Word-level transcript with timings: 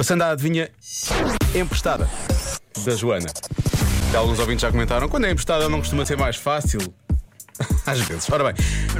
Passando 0.00 0.22
à 0.22 0.30
adivinha 0.30 0.70
emprestada 1.54 2.08
da 2.86 2.96
Joana. 2.96 3.26
Que 4.10 4.16
alguns 4.16 4.38
ouvintes 4.38 4.62
já 4.62 4.72
comentaram. 4.72 5.10
Quando 5.10 5.26
é 5.26 5.30
emprestada 5.30 5.68
não 5.68 5.80
costuma 5.80 6.06
ser 6.06 6.16
mais 6.16 6.36
fácil. 6.36 6.80
Às 7.84 8.00
vezes. 8.00 8.26
Ora 8.30 8.50
bem, 8.50 8.54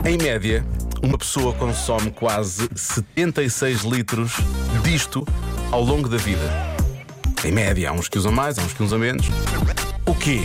em 0.04 0.18
média, 0.18 0.62
uma 1.02 1.16
pessoa 1.16 1.54
consome 1.54 2.10
quase 2.10 2.68
76 2.76 3.80
litros 3.80 4.32
disto 4.82 5.26
ao 5.72 5.82
longo 5.82 6.06
da 6.06 6.18
vida. 6.18 6.44
Em 7.46 7.50
média, 7.50 7.88
há 7.88 7.92
uns 7.94 8.06
que 8.06 8.18
usam 8.18 8.30
mais, 8.30 8.58
há 8.58 8.62
uns 8.62 8.74
que 8.74 8.82
usam 8.82 8.98
menos. 8.98 9.26
O 10.04 10.14
quê? 10.14 10.40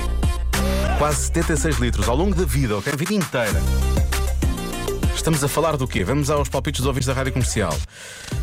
Quase 0.97 1.25
76 1.25 1.79
litros 1.79 2.07
ao 2.07 2.15
longo 2.15 2.33
da 2.33 2.45
vida, 2.45 2.77
ok? 2.77 2.93
A 2.93 2.95
vida 2.95 3.13
inteira. 3.13 3.61
Estamos 5.13 5.43
a 5.43 5.49
falar 5.49 5.75
do 5.75 5.85
quê? 5.85 6.05
Vamos 6.05 6.29
aos 6.29 6.47
palpites 6.47 6.79
dos 6.79 6.87
ouvintes 6.87 7.07
da 7.07 7.13
rádio 7.13 7.33
comercial. 7.33 7.75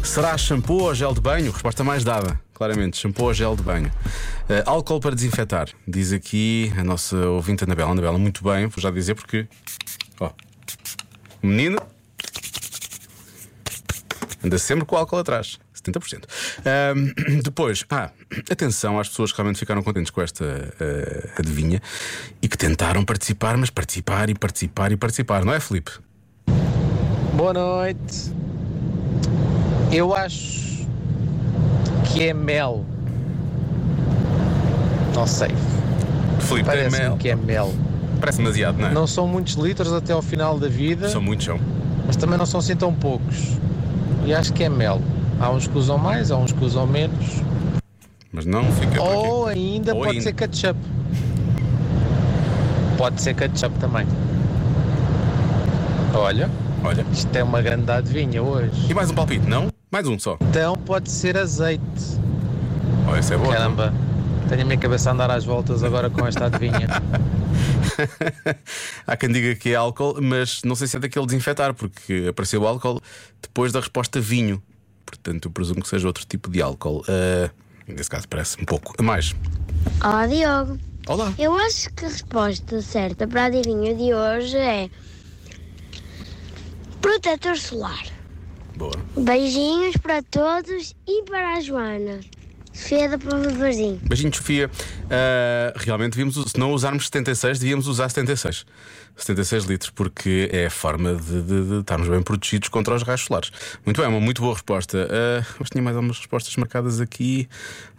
Será 0.02 0.36
shampoo 0.36 0.82
ou 0.82 0.94
gel 0.94 1.14
de 1.14 1.20
banho? 1.20 1.50
Resposta 1.50 1.84
mais 1.84 2.04
dada, 2.04 2.38
claramente: 2.52 2.96
shampoo 2.96 3.24
ou 3.24 3.34
gel 3.34 3.56
de 3.56 3.62
banho. 3.62 3.86
Uh, 3.86 4.62
álcool 4.66 5.00
para 5.00 5.14
desinfetar, 5.14 5.68
diz 5.86 6.12
aqui 6.12 6.72
a 6.76 6.84
nossa 6.84 7.16
ouvinte 7.16 7.64
Anabela. 7.64 7.92
Anabela, 7.92 8.18
muito 8.18 8.42
bem, 8.44 8.66
vou 8.66 8.82
já 8.82 8.90
dizer 8.90 9.14
porque. 9.14 9.46
Ó, 10.20 10.30
o 11.42 11.46
menino 11.46 11.78
anda 14.44 14.58
sempre 14.58 14.84
com 14.84 14.96
o 14.96 14.98
álcool 14.98 15.18
atrás. 15.18 15.58
70%. 15.82 16.24
Um, 16.94 17.40
depois, 17.42 17.84
ah, 17.90 18.10
atenção 18.50 18.98
às 19.00 19.08
pessoas 19.08 19.32
que 19.32 19.38
realmente 19.38 19.58
ficaram 19.58 19.82
contentes 19.82 20.10
com 20.10 20.22
esta 20.22 20.44
uh, 20.44 21.40
adivinha 21.40 21.80
e 22.40 22.48
que 22.48 22.56
tentaram 22.56 23.04
participar, 23.04 23.56
mas 23.56 23.70
participar 23.70 24.30
e 24.30 24.34
participar 24.34 24.92
e 24.92 24.96
participar, 24.96 25.44
não 25.44 25.52
é, 25.52 25.60
Felipe? 25.60 25.92
Boa 27.34 27.52
noite. 27.52 28.41
Eu 29.92 30.14
acho 30.14 30.86
que 32.04 32.24
é 32.24 32.32
mel. 32.34 32.84
Não 35.14 35.26
sei. 35.26 35.50
Felipe, 36.40 36.68
é 36.70 36.72
Parece-me 36.72 37.02
mel. 37.02 37.16
que 37.18 37.28
é 37.28 37.36
mel. 37.36 37.72
Parece 38.20 38.38
demasiado, 38.38 38.78
não 38.78 38.88
é? 38.88 38.92
Não 38.92 39.06
são 39.06 39.26
muitos 39.26 39.54
litros 39.54 39.92
até 39.92 40.12
ao 40.12 40.22
final 40.22 40.58
da 40.58 40.68
vida, 40.68 41.08
São 41.08 41.20
muitos, 41.20 41.44
são. 41.44 41.58
mas 42.06 42.16
também 42.16 42.38
não 42.38 42.46
são 42.46 42.60
assim 42.60 42.76
tão 42.76 42.92
poucos. 42.94 43.56
E 44.24 44.32
acho 44.32 44.52
que 44.52 44.64
é 44.64 44.68
mel. 44.68 45.00
Há 45.40 45.50
uns 45.50 45.66
que 45.66 45.76
usam 45.76 45.98
mais, 45.98 46.30
há 46.30 46.36
uns 46.36 46.52
que 46.52 46.64
usam 46.64 46.86
menos. 46.86 47.42
Mas 48.32 48.46
não 48.46 48.64
fica. 48.72 49.02
Ou 49.02 49.46
ainda 49.46 49.92
Ou 49.94 49.98
pode 50.00 50.10
ainda. 50.12 50.22
ser 50.22 50.32
ketchup. 50.32 50.78
Pode 52.96 53.20
ser 53.20 53.34
ketchup 53.34 53.76
também. 53.78 54.06
Olha, 56.14 56.48
Olha. 56.84 57.04
isto 57.12 57.34
é 57.36 57.42
uma 57.42 57.60
grande 57.60 57.90
adivinha 57.90 58.42
hoje. 58.42 58.86
E 58.88 58.94
mais 58.94 59.10
um 59.10 59.14
palpite, 59.14 59.46
não? 59.48 59.68
Mais 59.92 60.08
um 60.08 60.18
só. 60.18 60.38
Então 60.40 60.74
pode 60.74 61.10
ser 61.10 61.36
azeite. 61.36 61.82
Oh, 63.06 63.14
esse 63.14 63.34
é 63.34 63.36
bom. 63.36 63.50
Caramba, 63.50 63.92
tenho 64.48 64.62
a 64.62 64.64
minha 64.64 64.78
cabeça 64.78 65.10
a 65.10 65.12
andar 65.12 65.30
às 65.30 65.44
voltas 65.44 65.84
agora 65.84 66.08
com 66.08 66.26
esta 66.26 66.46
adivinha. 66.46 66.88
Há 69.06 69.16
quem 69.18 69.30
diga 69.30 69.54
que 69.54 69.68
é 69.72 69.74
álcool, 69.74 70.18
mas 70.22 70.62
não 70.64 70.74
sei 70.74 70.86
se 70.86 70.96
é 70.96 71.00
daquele 71.00 71.26
desinfetar, 71.26 71.74
porque 71.74 72.28
apareceu 72.30 72.66
álcool 72.66 73.02
depois 73.42 73.70
da 73.70 73.80
resposta 73.80 74.18
vinho. 74.18 74.62
Portanto, 75.04 75.48
eu 75.48 75.50
presumo 75.50 75.82
que 75.82 75.88
seja 75.88 76.06
outro 76.06 76.24
tipo 76.24 76.50
de 76.50 76.62
álcool. 76.62 77.04
Ah, 77.06 77.50
nesse 77.86 78.08
caso, 78.08 78.26
parece 78.26 78.58
um 78.62 78.64
pouco 78.64 78.94
a 78.96 79.02
mais. 79.02 79.34
Olá, 80.02 80.26
Diogo. 80.26 80.78
Olá. 81.06 81.34
Eu 81.38 81.54
acho 81.54 81.92
que 81.92 82.06
a 82.06 82.08
resposta 82.08 82.80
certa 82.80 83.28
para 83.28 83.42
a 83.42 83.44
adivinha 83.44 83.94
de 83.94 84.14
hoje 84.14 84.56
é 84.56 84.88
protetor 87.02 87.58
solar. 87.58 88.21
Boa. 88.76 88.92
Beijinhos 89.16 89.96
para 89.98 90.22
todos 90.22 90.94
e 91.06 91.22
para 91.24 91.54
a 91.54 91.60
Joana. 91.60 92.20
Sofia 92.72 93.06
da 93.06 93.18
Prova 93.18 93.48
de 93.48 93.58
Varzim. 93.58 94.00
Beijinho, 94.02 94.34
Sofia. 94.34 94.70
Ah, 95.10 95.74
realmente, 95.76 96.12
devíamos, 96.12 96.34
se 96.50 96.58
não 96.58 96.72
usarmos 96.72 97.04
76, 97.04 97.58
devíamos 97.58 97.86
usar 97.86 98.08
76. 98.08 98.64
76 99.14 99.64
litros, 99.64 99.90
porque 99.90 100.48
é 100.50 100.64
a 100.66 100.70
forma 100.70 101.14
de, 101.14 101.42
de- 101.42 101.64
de 101.68 101.74
estarmos 101.80 102.08
bem 102.08 102.22
protegidos 102.22 102.70
contra 102.70 102.94
os 102.94 103.02
raios 103.02 103.20
solares. 103.20 103.52
Muito 103.84 104.00
bem, 104.00 104.08
uma 104.08 104.20
muito 104.20 104.40
boa 104.40 104.54
resposta. 104.54 105.06
Ah, 105.10 105.44
mas 105.60 105.68
tinha 105.68 105.82
mais 105.82 105.94
algumas 105.94 106.16
respostas 106.16 106.56
marcadas 106.56 106.98
aqui. 106.98 107.46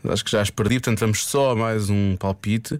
Acho 0.10 0.26
que 0.26 0.32
já 0.32 0.42
as 0.42 0.50
perdi, 0.50 0.76
portanto, 0.80 1.00
vamos 1.02 1.24
só 1.24 1.52
a 1.52 1.56
mais 1.56 1.92
um 1.92 2.16
palpite. 2.18 2.80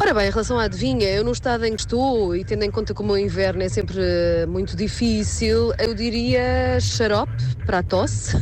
Ora 0.00 0.14
bem, 0.14 0.28
em 0.28 0.30
relação 0.30 0.58
à 0.58 0.64
adivinha, 0.64 1.10
eu 1.10 1.22
no 1.22 1.30
estado 1.30 1.66
em 1.66 1.74
que 1.74 1.82
estou 1.82 2.34
e 2.34 2.42
tendo 2.42 2.64
em 2.64 2.70
conta 2.70 2.94
como 2.94 3.12
o 3.12 3.18
inverno 3.18 3.62
é 3.62 3.68
sempre 3.68 3.96
eh, 3.98 4.46
muito 4.46 4.74
difícil, 4.74 5.74
eu 5.78 5.94
diria 5.94 6.80
xarope 6.80 7.30
para 7.66 7.80
a 7.80 7.82
tosse. 7.82 8.34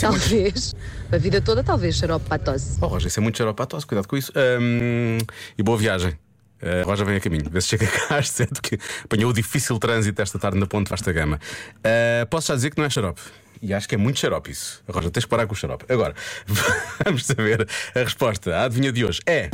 talvez. 0.00 0.76
A 1.10 1.18
vida 1.18 1.40
toda, 1.40 1.64
talvez 1.64 1.96
xarope 1.96 2.26
para 2.26 2.36
a 2.36 2.38
tosse. 2.38 2.78
Oh, 2.80 2.86
Roger, 2.86 3.08
isso 3.08 3.18
é 3.18 3.22
muito 3.22 3.36
xarope 3.36 3.60
à 3.60 3.66
tosse, 3.66 3.86
cuidado 3.86 4.06
com 4.06 4.16
isso. 4.16 4.30
Ahm, 4.36 5.18
e 5.58 5.62
boa 5.64 5.76
viagem. 5.76 6.16
A 6.62 6.84
Roja 6.84 7.04
vem 7.04 7.16
a 7.16 7.20
caminho, 7.20 7.50
vê 7.50 7.60
se 7.60 7.68
chega 7.68 7.86
cá 7.86 8.18
às 8.18 8.30
sete, 8.30 8.62
que 8.62 8.78
apanhou 9.04 9.30
o 9.30 9.34
difícil 9.34 9.76
trânsito 9.80 10.22
esta 10.22 10.38
tarde 10.38 10.58
na 10.58 10.66
Ponte 10.66 10.88
Vasta 10.90 11.12
Gama. 11.12 11.40
Ah, 11.82 12.24
posso 12.26 12.48
já 12.48 12.54
dizer 12.54 12.70
que 12.70 12.78
não 12.78 12.84
é 12.84 12.90
xarope. 12.90 13.20
E 13.60 13.74
acho 13.74 13.88
que 13.88 13.96
é 13.96 13.98
muito 13.98 14.20
xarope 14.20 14.52
isso. 14.52 14.80
A 14.86 14.92
Roja, 14.92 15.10
tens 15.10 15.24
que 15.24 15.30
parar 15.30 15.44
com 15.48 15.54
o 15.54 15.56
xarope. 15.56 15.84
Agora, 15.92 16.14
vamos 17.04 17.26
saber 17.26 17.66
a 17.96 17.98
resposta. 17.98 18.54
A 18.54 18.64
adivinha 18.66 18.92
de 18.92 19.04
hoje 19.04 19.18
é. 19.26 19.50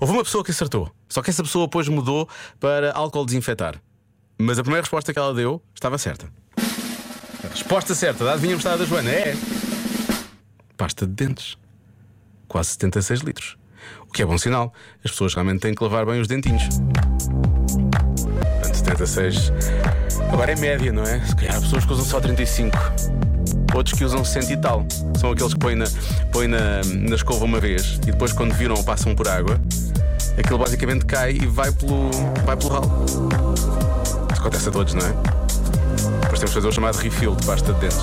Houve 0.00 0.14
uma 0.14 0.24
pessoa 0.24 0.42
que 0.42 0.50
acertou, 0.50 0.90
só 1.10 1.20
que 1.20 1.28
essa 1.28 1.42
pessoa 1.42 1.66
depois 1.66 1.86
mudou 1.86 2.26
para 2.58 2.90
álcool 2.92 3.26
desinfetar. 3.26 3.80
Mas 4.38 4.58
a 4.58 4.62
primeira 4.62 4.80
resposta 4.82 5.12
que 5.12 5.18
ela 5.18 5.34
deu 5.34 5.62
estava 5.74 5.98
certa. 5.98 6.32
A 7.44 7.48
resposta 7.50 7.94
certa 7.94 8.24
da 8.24 8.32
adivinha 8.32 8.56
da 8.56 8.84
Joana 8.86 9.10
é. 9.10 9.36
Pasta 10.74 11.06
de 11.06 11.12
dentes. 11.12 11.58
Quase 12.48 12.70
76 12.70 13.20
litros. 13.20 13.58
O 14.08 14.12
que 14.12 14.22
é 14.22 14.26
bom 14.26 14.38
sinal. 14.38 14.72
As 15.04 15.10
pessoas 15.10 15.34
realmente 15.34 15.60
têm 15.60 15.74
que 15.74 15.82
lavar 15.82 16.06
bem 16.06 16.18
os 16.18 16.26
dentinhos. 16.26 16.62
Portanto, 18.62 18.74
76. 18.74 19.52
Agora 20.32 20.52
é 20.52 20.56
média, 20.56 20.90
não 20.92 21.02
é? 21.02 21.20
Se 21.26 21.36
calhar 21.36 21.56
há 21.56 21.60
pessoas 21.60 21.84
que 21.84 21.92
usam 21.92 22.04
só 22.06 22.20
35. 22.20 22.76
Outros 23.74 23.98
que 23.98 24.04
usam 24.04 24.24
100 24.24 24.52
e 24.52 24.56
tal. 24.56 24.86
São 25.18 25.30
aqueles 25.30 25.52
que 25.52 25.60
põem 25.60 25.76
na, 25.76 25.84
põem 26.32 26.48
na, 26.48 26.82
na 26.84 27.16
escova 27.16 27.44
uma 27.44 27.60
vez 27.60 27.96
e 27.96 28.12
depois, 28.12 28.32
quando 28.32 28.54
viram 28.54 28.82
passam 28.82 29.14
por 29.14 29.28
água, 29.28 29.60
aquilo 30.40 30.58
basicamente 30.58 31.04
cai 31.04 31.32
e 31.32 31.46
vai 31.46 31.70
pelo, 31.72 32.10
vai 32.44 32.56
pelo 32.56 32.70
ralo. 32.70 33.04
Isso 33.04 34.40
acontece 34.40 34.68
a 34.68 34.72
todos, 34.72 34.94
não 34.94 35.06
é? 35.06 35.10
Depois 36.22 36.38
temos 36.38 36.50
que 36.50 36.54
fazer 36.54 36.68
o 36.68 36.72
chamado 36.72 36.96
refill 36.96 37.34
de 37.34 37.46
pasta 37.46 37.72
de 37.72 37.80
dentes. 37.80 37.98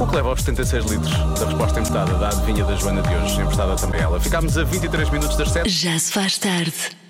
O 0.00 0.06
que 0.06 0.16
leva 0.16 0.28
aos 0.30 0.40
76 0.40 0.84
litros 0.86 1.12
da 1.38 1.46
resposta 1.46 1.80
emprestada 1.80 2.14
da 2.14 2.28
adivinha 2.28 2.64
da 2.64 2.74
Joana 2.74 3.02
de 3.02 3.14
hoje, 3.14 3.40
emprestada 3.40 3.76
também 3.76 4.00
ela. 4.00 4.20
Ficámos 4.20 4.56
a 4.58 4.64
23 4.64 5.10
minutos 5.10 5.36
das 5.36 5.50
7. 5.50 5.68
Já 5.68 5.98
se 5.98 6.12
faz 6.12 6.38
tarde. 6.38 7.03